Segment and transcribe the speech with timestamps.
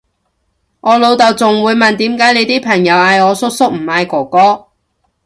[0.79, 4.65] 我老豆仲會問點解你啲朋友嗌我叔叔唔嗌哥哥？